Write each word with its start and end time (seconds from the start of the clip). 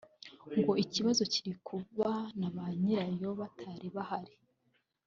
ngo 0.59 0.71
ikibazo 0.83 1.21
kiri 1.33 1.51
ku 1.55 1.59
kuba 1.89 2.09
na 2.39 2.49
ba 2.55 2.65
nyirayo 2.81 3.29
batari 3.39 3.87
bahari 3.95 4.35